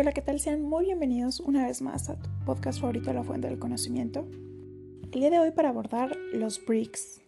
[0.00, 0.38] Hola, ¿qué tal?
[0.38, 4.28] Sean muy bienvenidos una vez más a tu podcast favorito, La Fuente del Conocimiento.
[5.02, 7.20] El día de hoy para abordar los BRICS.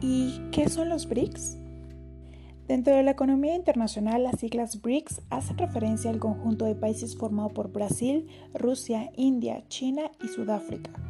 [0.00, 1.58] ¿Y qué son los BRICS?
[2.68, 7.48] Dentro de la economía internacional, las siglas BRICS hacen referencia al conjunto de países formado
[7.48, 11.07] por Brasil, Rusia, India, China y Sudáfrica.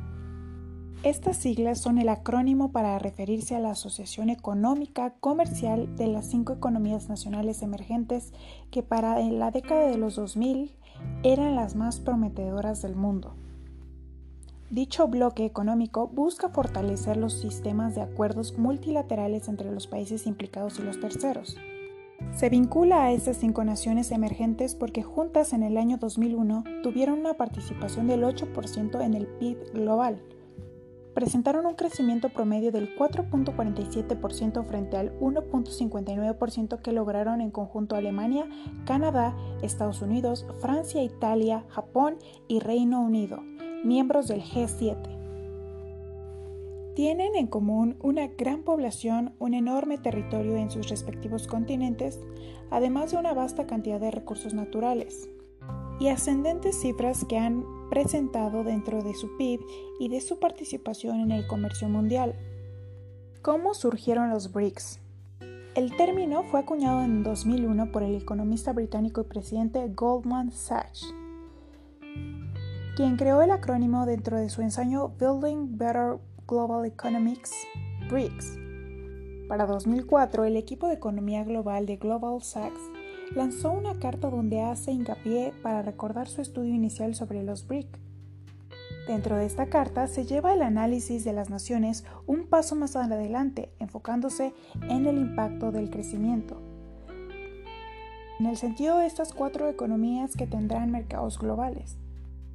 [1.05, 6.53] Estas siglas son el acrónimo para referirse a la Asociación Económica Comercial de las cinco
[6.53, 8.33] economías nacionales emergentes
[8.73, 10.73] que para la década de los 2000
[11.23, 13.37] eran las más prometedoras del mundo.
[14.71, 20.83] Dicho bloque económico busca fortalecer los sistemas de acuerdos multilaterales entre los países implicados y
[20.83, 21.57] los terceros.
[22.35, 27.35] Se vincula a estas cinco naciones emergentes porque juntas en el año 2001 tuvieron una
[27.35, 30.21] participación del 8% en el PIB global,
[31.19, 38.49] presentaron un crecimiento promedio del 4.47% frente al 1.59% que lograron en conjunto Alemania,
[38.87, 43.41] Canadá, Estados Unidos, Francia, Italia, Japón y Reino Unido,
[43.83, 44.95] miembros del G7.
[46.95, 52.21] Tienen en común una gran población, un enorme territorio en sus respectivos continentes,
[52.71, 55.29] además de una vasta cantidad de recursos naturales
[56.01, 59.61] y ascendentes cifras que han presentado dentro de su PIB
[59.99, 62.35] y de su participación en el comercio mundial.
[63.43, 65.01] ¿Cómo surgieron los BRICS?
[65.75, 71.15] El término fue acuñado en 2001 por el economista británico y presidente Goldman Sachs,
[72.97, 77.53] quien creó el acrónimo dentro de su ensayo Building Better Global Economics,
[78.11, 78.59] BRICS.
[79.49, 82.81] Para 2004, el equipo de economía global de Global Sachs
[83.35, 87.87] lanzó una carta donde hace hincapié para recordar su estudio inicial sobre los BRIC.
[89.07, 93.73] Dentro de esta carta se lleva el análisis de las naciones un paso más adelante,
[93.79, 94.53] enfocándose
[94.89, 96.61] en el impacto del crecimiento.
[98.39, 101.97] En el sentido de estas cuatro economías que tendrán mercados globales.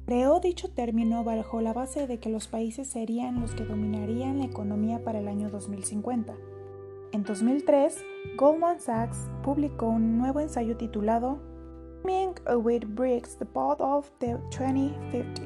[0.06, 4.44] Creó dicho término bajo la base de que los países serían los que dominarían la
[4.44, 6.34] economía para el año 2050.
[7.14, 8.04] En 2003,
[8.36, 11.38] Goldman Sachs publicó un nuevo ensayo titulado
[12.02, 15.40] Coming with BRICS, the Path of the 2050,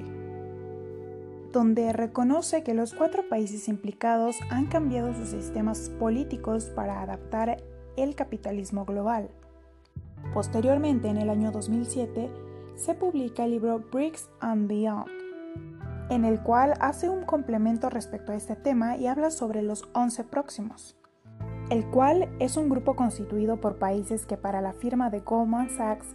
[1.52, 7.62] donde reconoce que los cuatro países implicados han cambiado sus sistemas políticos para adaptar
[7.98, 9.28] el capitalismo global.
[10.32, 12.30] Posteriormente, en el año 2007,
[12.76, 15.10] se publica el libro BRICS and Beyond,
[16.08, 20.24] en el cual hace un complemento respecto a este tema y habla sobre los 11
[20.24, 20.97] próximos
[21.70, 26.06] el cual es un grupo constituido por países que para la firma de Goldman Sachs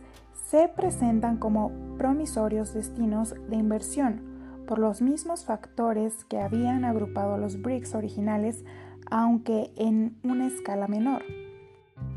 [0.50, 4.34] se presentan como promisorios destinos de inversión
[4.68, 8.64] por los mismos factores que habían agrupado los BRICS originales,
[9.12, 11.24] aunque en una escala menor.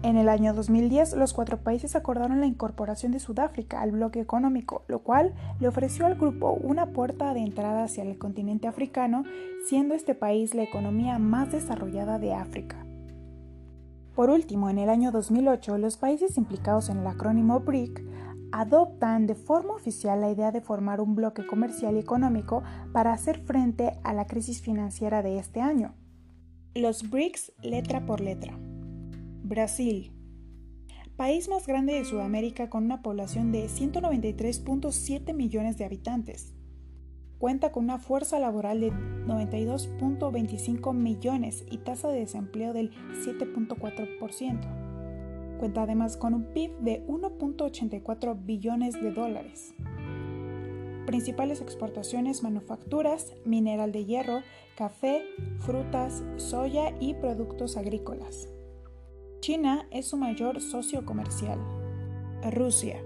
[0.03, 4.85] En el año 2010, los cuatro países acordaron la incorporación de Sudáfrica al bloque económico,
[4.89, 9.25] lo cual le ofreció al grupo una puerta de entrada hacia el continente africano,
[9.67, 12.86] siendo este país la economía más desarrollada de África.
[14.17, 18.03] Por último, en el año 2008, los países implicados en el acrónimo BRIC
[18.51, 22.63] adoptan de forma oficial la idea de formar un bloque comercial y económico
[22.95, 25.95] para hacer frente a la crisis financiera de este año.
[26.75, 28.59] Los BRICS letra por letra.
[29.43, 30.13] Brasil.
[31.19, 36.56] País más grande de Sudamérica con una población de 193.7 millones de habitantes
[37.39, 42.93] cuenta con una fuerza laboral de 92.25 millones y tasa de desempleo del
[43.25, 45.59] 7.4%.
[45.59, 49.75] Cuenta además con un PIB de 1.84 billones de dólares.
[51.07, 54.41] Principales exportaciones manufacturas, mineral de hierro,
[54.77, 55.23] café,
[55.61, 58.49] frutas, soya y productos agrícolas.
[59.41, 61.61] China es su mayor socio comercial.
[62.51, 63.01] Rusia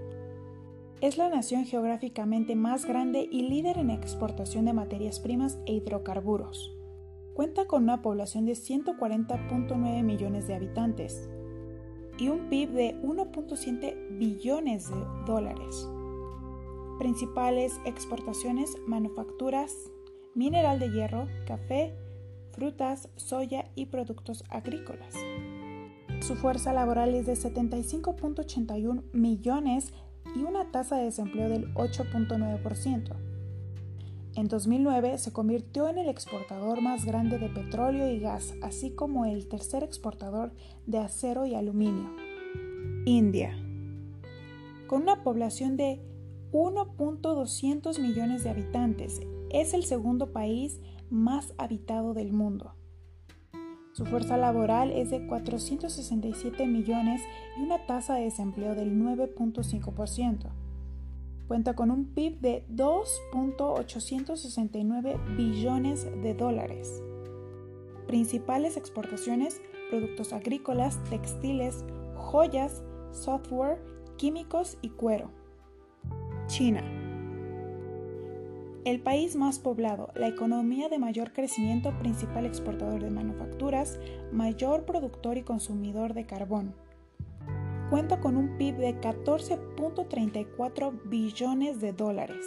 [1.01, 6.71] es la nación geográficamente más grande y líder en exportación de materias primas e hidrocarburos.
[7.33, 11.27] Cuenta con una población de 140.9 millones de habitantes
[12.19, 15.89] y un PIB de 1.7 billones de dólares.
[16.99, 19.75] Principales exportaciones, manufacturas,
[20.35, 21.95] mineral de hierro, café,
[22.51, 25.15] frutas, soya y productos agrícolas.
[26.19, 29.91] Su fuerza laboral es de 75.81 millones
[30.35, 33.15] y una tasa de desempleo del 8.9%.
[34.35, 39.25] En 2009 se convirtió en el exportador más grande de petróleo y gas, así como
[39.25, 40.53] el tercer exportador
[40.85, 42.09] de acero y aluminio.
[43.05, 43.57] India.
[44.87, 46.01] Con una población de
[46.53, 50.79] 1.200 millones de habitantes, es el segundo país
[51.09, 52.73] más habitado del mundo.
[54.01, 57.21] Su fuerza laboral es de 467 millones
[57.55, 60.47] y una tasa de desempleo del 9.5%.
[61.47, 67.03] Cuenta con un PIB de 2.869 billones de dólares.
[68.07, 69.61] Principales exportaciones,
[69.91, 72.81] productos agrícolas, textiles, joyas,
[73.11, 73.83] software,
[74.17, 75.29] químicos y cuero.
[76.47, 77.00] China.
[78.83, 83.99] El país más poblado, la economía de mayor crecimiento, principal exportador de manufacturas,
[84.31, 86.73] mayor productor y consumidor de carbón.
[87.91, 92.43] Cuenta con un PIB de 14.34 billones de dólares.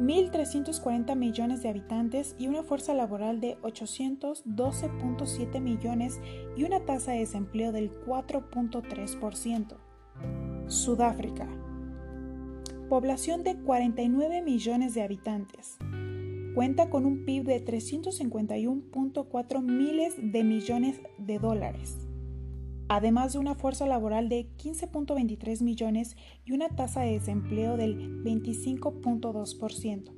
[0.00, 6.20] 1.340 millones de habitantes y una fuerza laboral de 812.7 millones
[6.56, 9.76] y una tasa de desempleo del 4.3%.
[10.66, 11.46] Sudáfrica.
[12.92, 15.78] Población de 49 millones de habitantes.
[16.54, 21.96] Cuenta con un PIB de 351.4 miles de millones de dólares
[22.88, 30.12] además de una fuerza laboral de 15.23 millones y una tasa de desempleo del 25.2%.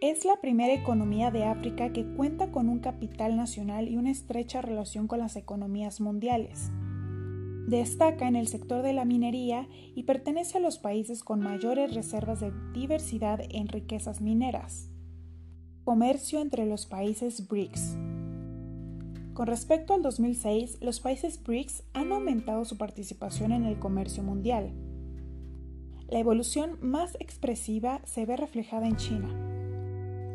[0.00, 4.60] Es la primera economía de África que cuenta con un capital nacional y una estrecha
[4.60, 6.72] relación con las economías mundiales.
[7.68, 12.40] Destaca en el sector de la minería y pertenece a los países con mayores reservas
[12.40, 14.88] de diversidad en riquezas mineras.
[15.84, 17.94] Comercio entre los países BRICS.
[19.34, 24.70] Con respecto al 2006, los países BRICS han aumentado su participación en el comercio mundial.
[26.08, 29.28] La evolución más expresiva se ve reflejada en China.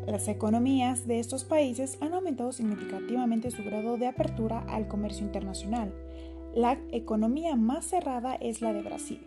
[0.06, 5.92] Las economías de estos países han aumentado significativamente su grado de apertura al comercio internacional.
[6.54, 9.26] La economía más cerrada es la de Brasil.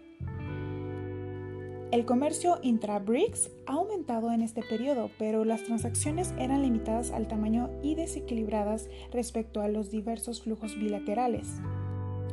[1.91, 7.69] El comercio intra-BRICS ha aumentado en este periodo, pero las transacciones eran limitadas al tamaño
[7.83, 11.47] y desequilibradas respecto a los diversos flujos bilaterales.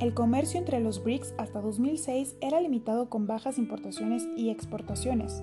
[0.00, 5.42] El comercio entre los BRICS hasta 2006 era limitado con bajas importaciones y exportaciones.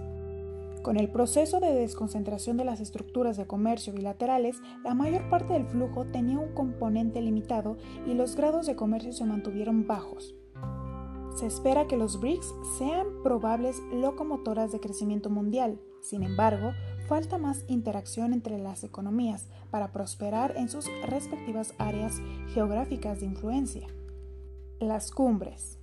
[0.82, 5.68] Con el proceso de desconcentración de las estructuras de comercio bilaterales, la mayor parte del
[5.68, 10.34] flujo tenía un componente limitado y los grados de comercio se mantuvieron bajos.
[11.36, 15.80] Se espera que los BRICS sean probables locomotoras de crecimiento mundial.
[16.02, 16.72] Sin embargo,
[17.08, 22.20] falta más interacción entre las economías para prosperar en sus respectivas áreas
[22.56, 23.88] geográficas de influencia.
[24.80, 25.78] Las cumbres.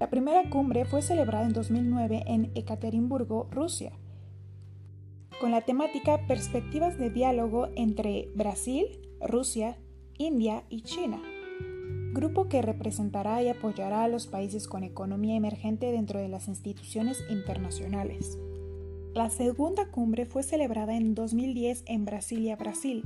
[0.00, 3.92] La primera cumbre fue celebrada en 2009 en Ekaterimburgo, Rusia,
[5.40, 8.86] con la temática Perspectivas de diálogo entre Brasil,
[9.20, 9.78] Rusia,
[10.18, 11.20] India y China
[12.16, 17.22] grupo que representará y apoyará a los países con economía emergente dentro de las instituciones
[17.28, 18.38] internacionales.
[19.12, 23.02] La segunda cumbre fue celebrada en 2010 en Brasilia, Brasil,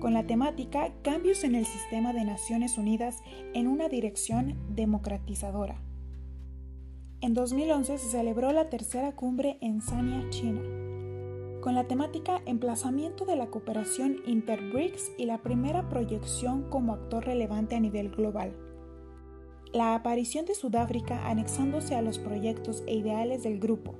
[0.00, 3.18] con la temática Cambios en el sistema de Naciones Unidas
[3.52, 5.76] en una dirección democratizadora.
[7.20, 10.83] En 2011 se celebró la tercera cumbre en Sanya, China
[11.64, 17.74] con la temática Emplazamiento de la cooperación inter-BRICS y la primera proyección como actor relevante
[17.74, 18.54] a nivel global.
[19.72, 23.94] La aparición de Sudáfrica anexándose a los proyectos e ideales del grupo.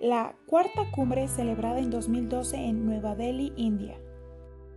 [0.00, 3.96] La cuarta cumbre celebrada en 2012 en Nueva Delhi, India,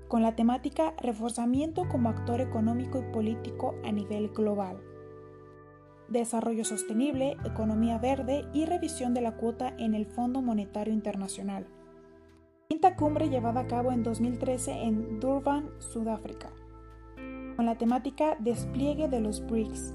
[0.08, 4.77] con la temática Reforzamiento como actor económico y político a nivel global
[6.10, 11.68] desarrollo sostenible, economía verde y revisión de la cuota en el Fondo Monetario Internacional.
[12.70, 16.52] Quinta cumbre llevada a cabo en 2013 en Durban, Sudáfrica,
[17.56, 19.94] con la temática Despliegue de los BRICS.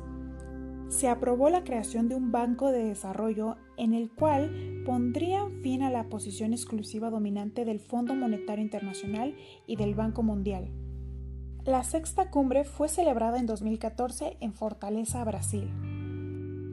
[0.88, 5.90] Se aprobó la creación de un banco de desarrollo en el cual pondrían fin a
[5.90, 9.36] la posición exclusiva dominante del Fondo Monetario Internacional
[9.66, 10.70] y del Banco Mundial.
[11.64, 15.70] La sexta cumbre fue celebrada en 2014 en Fortaleza, Brasil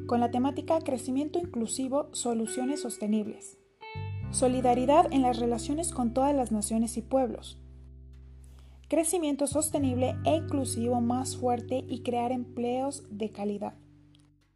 [0.08, 3.58] con la temática Crecimiento Inclusivo, Soluciones Sostenibles.
[4.32, 7.60] Solidaridad en las relaciones con todas las naciones y pueblos.
[8.88, 13.74] Crecimiento sostenible e inclusivo más fuerte y crear empleos de calidad.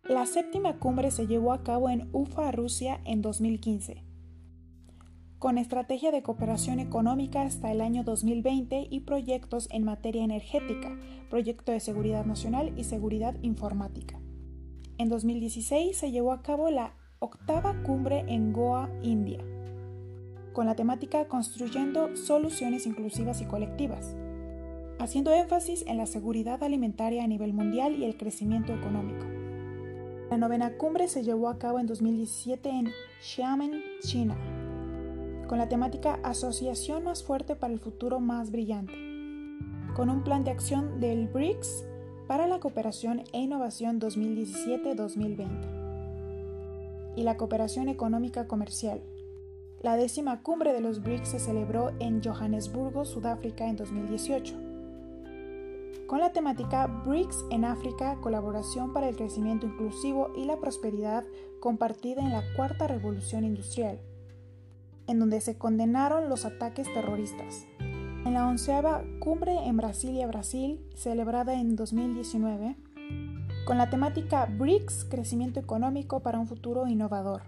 [0.03, 4.05] La séptima cumbre se llevó a cabo en Ufa, Rusia, en 2015,
[5.37, 10.97] con estrategia de cooperación económica hasta el año 2020 y proyectos en materia energética,
[11.29, 14.20] proyecto de seguridad nacional y seguridad informática.
[15.01, 19.39] En 2016 se llevó a cabo la octava cumbre en Goa, India,
[20.53, 24.15] con la temática Construyendo soluciones inclusivas y colectivas,
[24.99, 29.25] haciendo énfasis en la seguridad alimentaria a nivel mundial y el crecimiento económico.
[30.29, 32.91] La novena cumbre se llevó a cabo en 2017 en
[33.21, 34.37] Xiamen, China,
[35.47, 38.93] con la temática Asociación más fuerte para el futuro más brillante,
[39.95, 41.87] con un plan de acción del BRICS
[42.31, 45.49] para la Cooperación e Innovación 2017-2020.
[47.17, 49.01] y la cooperación económica comercial.
[49.81, 54.55] La décima cumbre de los BRICS se celebró en Johannesburgo, Sudáfrica, en 2018.
[56.07, 61.25] Con la temática BRICS en África, colaboración para el crecimiento inclusivo y la prosperidad
[61.59, 63.99] compartida en la cuarta revolución industrial,
[65.07, 67.65] en donde se condenaron los ataques terroristas.
[68.25, 72.75] En la onceava cumbre en Brasilia, Brasil, celebrada en 2019,
[73.65, 77.43] con la temática BRICS, crecimiento económico para un futuro innovador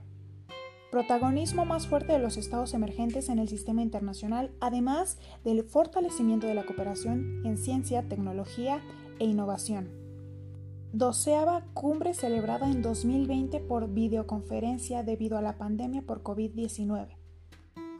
[0.93, 6.53] protagonismo más fuerte de los estados emergentes en el sistema internacional, además del fortalecimiento de
[6.53, 8.79] la cooperación en ciencia, tecnología
[9.17, 9.89] e innovación.
[10.91, 17.22] Doceava cumbre celebrada en 2020 por videoconferencia debido a la pandemia por COVID-19.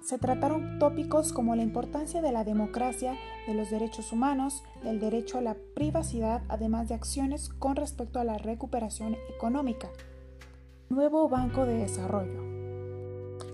[0.04, 3.16] Se trataron tópicos como la importancia de la democracia,
[3.48, 8.26] de los derechos humanos, del derecho a la privacidad, además de acciones con respecto a
[8.26, 9.90] la recuperación económica.
[10.90, 12.44] Nuevo Banco de Desarrollo.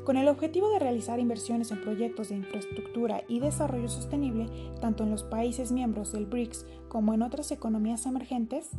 [0.04, 4.48] Con el objetivo de realizar inversiones en proyectos de infraestructura y desarrollo sostenible,
[4.82, 8.72] tanto en los países miembros del BRICS como en otras economías emergentes,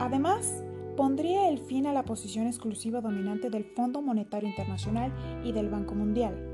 [0.00, 0.64] además,
[0.96, 5.12] pondría el fin a la posición exclusiva dominante del Fondo Monetario Internacional
[5.44, 6.53] y del Banco Mundial.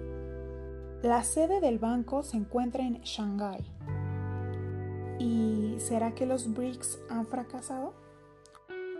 [1.02, 3.64] La sede del banco se encuentra en Shanghái.
[5.18, 7.94] ¿Y será que los BRICS han fracasado?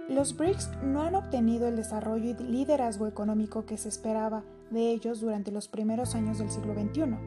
[0.09, 5.21] Los BRICS no han obtenido el desarrollo y liderazgo económico que se esperaba de ellos
[5.21, 7.19] durante los primeros años del siglo XXI.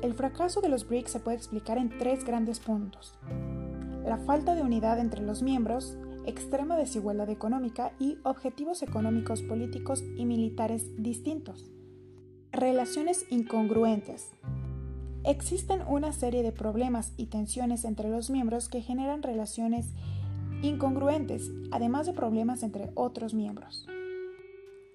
[0.00, 3.18] El fracaso de los BRICS se puede explicar en tres grandes puntos.
[4.02, 10.24] La falta de unidad entre los miembros, extrema desigualdad económica y objetivos económicos, políticos y
[10.24, 11.70] militares distintos.
[12.58, 14.32] Relaciones incongruentes.
[15.22, 19.94] Existen una serie de problemas y tensiones entre los miembros que generan relaciones
[20.62, 23.86] incongruentes, además de problemas entre otros miembros.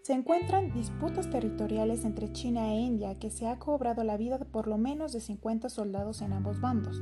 [0.01, 4.45] Se encuentran disputas territoriales entre China e India que se ha cobrado la vida de
[4.45, 7.01] por lo menos de 50 soldados en ambos bandos.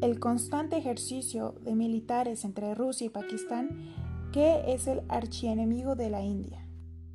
[0.00, 3.76] El constante ejercicio de militares entre Rusia y Pakistán,
[4.32, 6.65] que es el archienemigo de la India.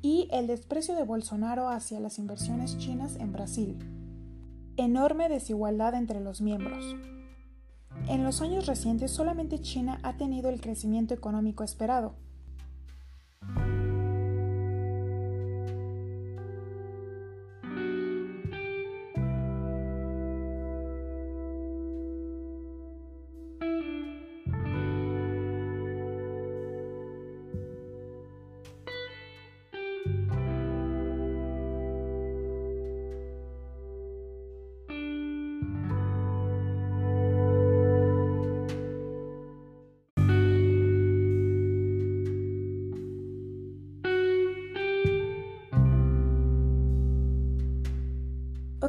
[0.02, 3.78] Y el desprecio de Bolsonaro hacia las inversiones chinas en Brasil.
[4.76, 6.84] Enorme desigualdad entre los miembros.
[8.08, 12.16] En los años recientes solamente China ha tenido el crecimiento económico esperado,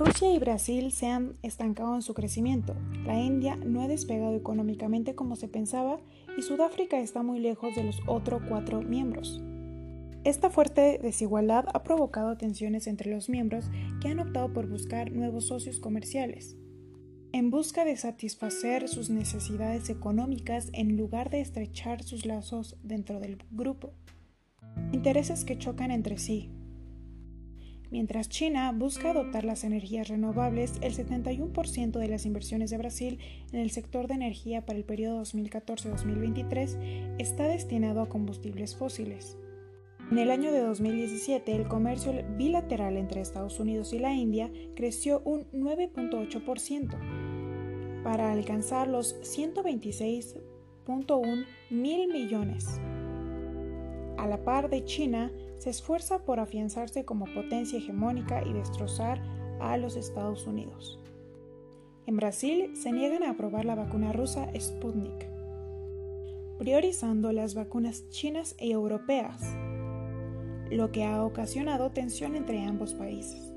[0.05, 2.75] Rusia y Brasil se han estancado en su crecimiento.
[3.05, 5.97] La India no ha despegado económicamente como se pensaba
[6.37, 9.41] y Sudáfrica está muy lejos de los otros cuatro miembros.
[10.25, 15.47] Esta fuerte desigualdad ha provocado tensiones entre los miembros que han optado por buscar nuevos
[15.47, 16.57] socios comerciales,
[17.31, 23.41] en busca de satisfacer sus necesidades económicas en lugar de estrechar sus lazos dentro del
[23.51, 23.93] grupo.
[24.91, 26.51] Intereses que chocan entre sí,
[27.93, 33.19] Mientras China busca adoptar las energías renovables, el 71% de las inversiones de Brasil
[33.51, 39.37] en el sector de energía para el periodo 2014-2023 está destinado a combustibles fósiles.
[40.09, 45.21] En el año de 2017, el comercio bilateral entre Estados Unidos y la India creció
[45.23, 52.81] un 9.8% para alcanzar los 126.1 mil millones.
[54.17, 55.31] A la par de China,
[55.63, 59.21] se esfuerza por afianzarse como potencia hegemónica y destrozar
[59.61, 60.99] a los Estados Unidos.
[62.05, 65.25] En Brasil se niegan a aprobar la vacuna rusa Sputnik,
[66.59, 69.41] priorizando las vacunas chinas y europeas,
[70.69, 73.53] lo que ha ocasionado tensión entre ambos países.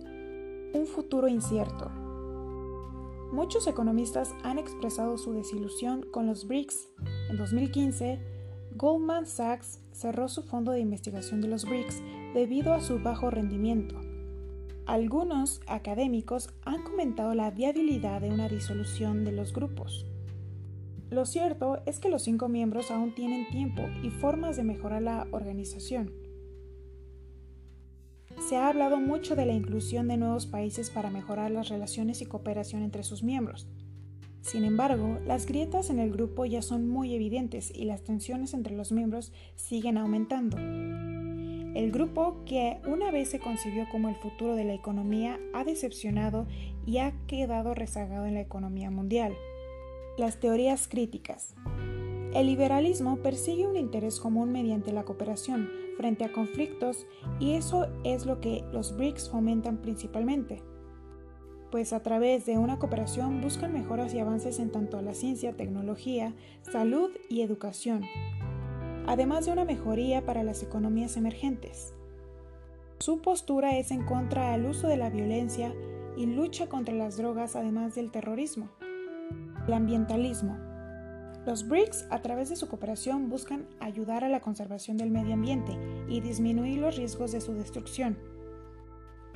[0.75, 1.91] Un futuro incierto.
[3.33, 6.89] Muchos economistas han expresado su desilusión con los BRICS.
[7.31, 8.21] En 2015,
[8.77, 12.03] Goldman Sachs cerró su fondo de investigación de los BRICS
[12.35, 13.99] debido a su bajo rendimiento.
[14.85, 20.07] Algunos académicos han comentado la viabilidad de una disolución de los grupos.
[21.11, 25.27] Lo cierto es que los cinco miembros aún tienen tiempo y formas de mejorar la
[25.31, 26.13] organización.
[28.49, 32.27] Se ha hablado mucho de la inclusión de nuevos países para mejorar las relaciones y
[32.27, 33.67] cooperación entre sus miembros,
[34.47, 38.77] sin embargo, las grietas en el grupo ya son muy evidentes y las tensiones entre
[38.77, 40.57] los miembros siguen aumentando.
[40.57, 46.47] El grupo que una vez se concibió como el futuro de la economía ha decepcionado
[46.87, 49.35] y ha quedado rezagado en la economía mundial.
[50.17, 51.57] Las teorías críticas.
[52.33, 57.05] El liberalismo persigue un interés común mediante la cooperación frente a conflictos
[57.41, 60.63] y eso es lo que los BRICS fomentan principalmente
[61.71, 65.57] pues a través de una cooperación buscan mejoras y avances en tanto a la ciencia,
[65.57, 68.05] tecnología, salud y educación,
[69.07, 71.95] además de una mejoría para las economías emergentes.
[72.99, 75.75] Su postura es en contra del uso de la violencia
[76.17, 78.71] y lucha contra las drogas además del terrorismo.
[79.67, 80.57] El ambientalismo.
[81.45, 85.79] Los BRICS a través de su cooperación buscan ayudar a la conservación del medio ambiente
[86.09, 88.17] y disminuir los riesgos de su destrucción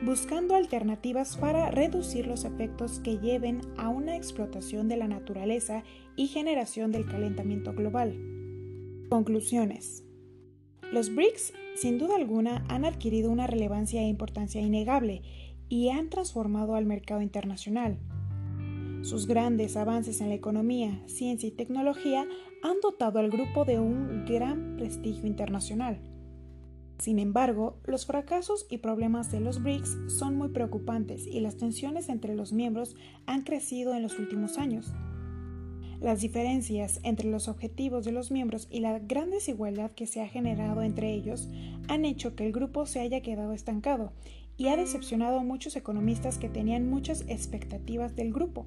[0.03, 5.85] buscando alternativas para reducir los efectos que lleven a una explotación de la naturaleza
[6.17, 8.17] y generación del calentamiento global.
[9.11, 10.05] Conclusiones.
[10.93, 15.23] Los BRICS, sin duda alguna, han adquirido una relevancia e importancia innegable
[15.69, 17.99] y han transformado al mercado internacional.
[19.03, 22.27] Sus grandes avances en la economía, ciencia y tecnología
[22.63, 26.10] han dotado al grupo de un gran prestigio internacional.
[27.01, 32.11] Sin embargo, los fracasos y problemas de los BRICS son muy preocupantes y las tensiones
[32.11, 34.93] entre los miembros han crecido en los últimos años.
[35.99, 40.29] Las diferencias entre los objetivos de los miembros y la gran desigualdad que se ha
[40.29, 41.49] generado entre ellos
[41.89, 44.13] han hecho que el grupo se haya quedado estancado
[44.59, 48.67] y ha decepcionado a muchos economistas que tenían muchas expectativas del grupo.